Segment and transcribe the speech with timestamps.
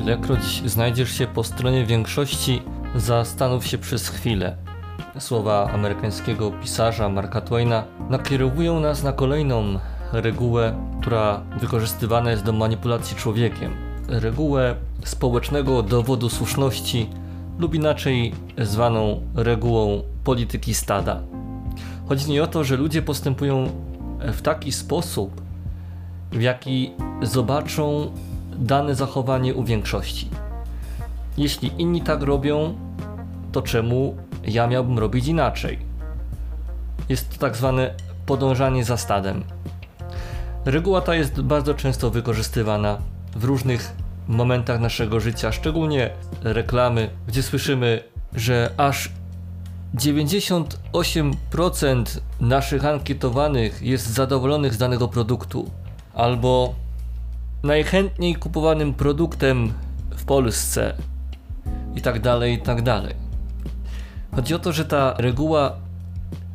[0.00, 2.62] Ilekroć znajdziesz się po stronie większości,
[2.94, 4.56] zastanów się przez chwilę.
[5.18, 9.78] Słowa amerykańskiego pisarza Marka Twaina nakierowują nas na kolejną
[10.12, 13.72] regułę, która wykorzystywana jest do manipulacji człowiekiem.
[14.08, 14.74] Regułę
[15.04, 17.10] społecznego dowodu słuszności
[17.58, 21.20] lub inaczej zwaną regułą polityki stada.
[22.08, 23.68] Chodzi nie o to, że ludzie postępują
[24.20, 25.40] w taki sposób,
[26.32, 26.90] w jaki
[27.22, 28.10] zobaczą
[28.60, 30.28] dane zachowanie u większości.
[31.36, 32.74] Jeśli inni tak robią,
[33.52, 35.78] to czemu ja miałbym robić inaczej?
[37.08, 37.94] Jest to tak zwane
[38.26, 39.44] podążanie za stadem.
[40.64, 42.98] Reguła ta jest bardzo często wykorzystywana
[43.36, 43.92] w różnych
[44.28, 46.10] momentach naszego życia, szczególnie
[46.42, 48.02] reklamy, gdzie słyszymy,
[48.34, 49.10] że aż
[49.94, 55.70] 98% naszych ankietowanych jest zadowolonych z danego produktu,
[56.14, 56.74] albo
[57.62, 59.72] najchętniej kupowanym produktem
[60.16, 60.94] w Polsce
[61.94, 63.14] i tak dalej, i tak dalej.
[64.34, 65.76] Chodzi o to, że ta reguła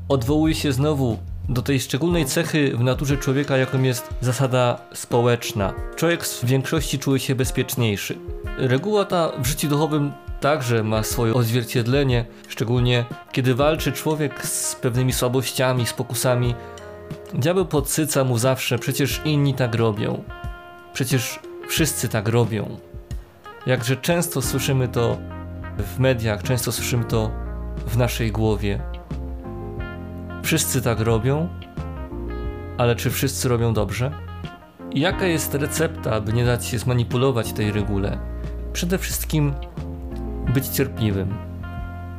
[0.09, 1.17] odwołuje się znowu
[1.49, 5.73] do tej szczególnej cechy w naturze człowieka, jaką jest zasada społeczna.
[5.95, 8.17] Człowiek w większości czuje się bezpieczniejszy.
[8.57, 15.13] Reguła ta w życiu duchowym także ma swoje odzwierciedlenie, szczególnie kiedy walczy człowiek z pewnymi
[15.13, 16.55] słabościami, z pokusami.
[17.33, 20.23] Diabeł podsyca mu zawsze, przecież inni tak robią.
[20.95, 22.77] Przecież wszyscy tak robią.
[23.65, 25.17] Jakże często słyszymy to
[25.77, 27.31] w mediach, często słyszymy to
[27.87, 28.79] w naszej głowie.
[30.43, 31.49] Wszyscy tak robią,
[32.77, 34.11] ale czy wszyscy robią dobrze?
[34.93, 38.17] Jaka jest recepta, by nie dać się zmanipulować tej regule?
[38.73, 39.53] Przede wszystkim
[40.53, 41.37] być cierpliwym,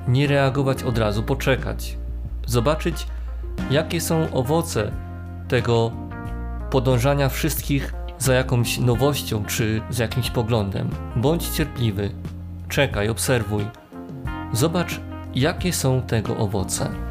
[0.08, 1.96] nie reagować od razu, poczekać,
[2.46, 3.06] zobaczyć,
[3.70, 4.92] jakie są owoce
[5.48, 5.92] tego
[6.70, 10.90] podążania wszystkich za jakąś nowością czy za jakimś poglądem.
[11.16, 12.10] Bądź cierpliwy,
[12.68, 13.64] czekaj, obserwuj,
[14.52, 15.00] zobacz,
[15.34, 17.05] jakie są tego owoce.